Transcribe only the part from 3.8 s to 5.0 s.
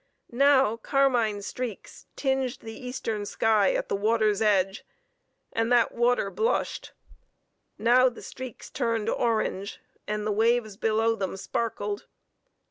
the water's edge;